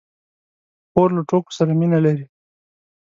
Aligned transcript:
خور 0.91 1.09
له 1.17 1.21
ټوکو 1.29 1.51
سره 1.57 1.71
مینه 1.79 1.99
لري. 2.05 2.25